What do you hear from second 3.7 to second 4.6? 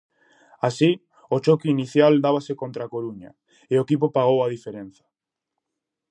e o equipo pagou a